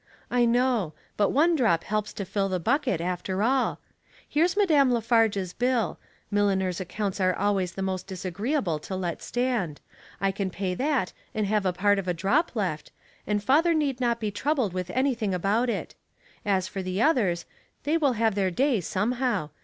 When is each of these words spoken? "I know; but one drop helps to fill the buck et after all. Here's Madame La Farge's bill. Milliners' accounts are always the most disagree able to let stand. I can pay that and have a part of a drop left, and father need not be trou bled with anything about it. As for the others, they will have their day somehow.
"I 0.31 0.45
know; 0.45 0.93
but 1.15 1.29
one 1.29 1.55
drop 1.55 1.83
helps 1.83 2.11
to 2.13 2.25
fill 2.25 2.49
the 2.49 2.59
buck 2.59 2.87
et 2.87 2.99
after 2.99 3.43
all. 3.43 3.79
Here's 4.27 4.57
Madame 4.57 4.89
La 4.91 4.99
Farge's 4.99 5.53
bill. 5.53 5.99
Milliners' 6.31 6.79
accounts 6.81 7.21
are 7.21 7.35
always 7.35 7.73
the 7.73 7.83
most 7.83 8.07
disagree 8.07 8.55
able 8.55 8.79
to 8.79 8.95
let 8.95 9.21
stand. 9.21 9.79
I 10.19 10.31
can 10.31 10.49
pay 10.49 10.73
that 10.73 11.13
and 11.35 11.45
have 11.45 11.67
a 11.67 11.71
part 11.73 11.99
of 11.99 12.07
a 12.07 12.15
drop 12.15 12.55
left, 12.55 12.91
and 13.27 13.43
father 13.43 13.75
need 13.75 14.01
not 14.01 14.19
be 14.19 14.31
trou 14.31 14.55
bled 14.55 14.73
with 14.73 14.89
anything 14.89 15.35
about 15.35 15.69
it. 15.69 15.93
As 16.43 16.67
for 16.67 16.81
the 16.81 16.99
others, 16.99 17.45
they 17.83 17.95
will 17.95 18.13
have 18.13 18.33
their 18.33 18.49
day 18.49 18.81
somehow. 18.81 19.51